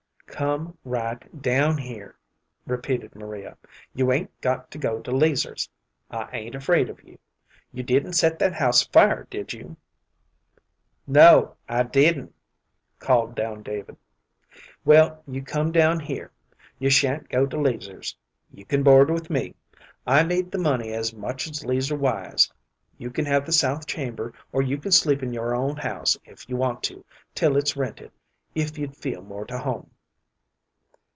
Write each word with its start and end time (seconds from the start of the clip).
"Come 0.43 0.75
right 0.83 1.39
down 1.39 1.77
here," 1.77 2.15
repeated 2.65 3.13
Maria. 3.13 3.57
"You 3.93 4.11
ain't 4.11 4.31
got 4.41 4.71
to 4.71 4.79
go 4.79 4.99
to 4.99 5.11
'Leazer's. 5.11 5.69
I 6.09 6.29
ain't 6.35 6.55
afraid 6.55 6.89
of 6.89 7.03
you. 7.03 7.19
You 7.71 7.83
didn't 7.83 8.13
set 8.13 8.39
that 8.39 8.53
house 8.53 8.83
afire, 8.87 9.27
did 9.29 9.53
you?" 9.53 9.77
"No, 11.05 11.53
I 11.69 11.83
didn't," 11.83 12.33
called 12.97 13.35
down 13.35 13.61
David. 13.61 13.97
"Well, 14.83 15.21
you 15.27 15.43
come 15.43 15.71
down 15.71 15.99
here. 15.99 16.31
You 16.79 16.89
sha'n't 16.89 17.29
go 17.29 17.45
to 17.45 17.57
'Leazer's. 17.57 18.15
You 18.49 18.65
can 18.65 18.81
board 18.81 19.11
with 19.11 19.29
me. 19.29 19.53
I 20.07 20.23
need 20.23 20.49
the 20.49 20.57
money 20.57 20.91
as 20.91 21.13
much 21.13 21.47
as 21.47 21.63
'Leazer 21.63 21.97
Wise. 21.99 22.51
You 22.97 23.11
can 23.11 23.25
have 23.25 23.45
the 23.45 23.51
south 23.51 23.85
chamber, 23.85 24.33
or 24.51 24.63
you 24.63 24.79
can 24.79 24.91
sleep 24.91 25.21
in 25.21 25.33
your 25.33 25.53
own 25.53 25.75
house, 25.75 26.17
if 26.25 26.49
you 26.49 26.55
want 26.55 26.81
to, 26.83 27.05
till 27.35 27.57
it's 27.57 27.77
rented, 27.77 28.11
if 28.55 28.79
you'd 28.79 28.97
feel 28.97 29.21
more 29.21 29.45
to 29.45 29.59
home." 29.59 29.91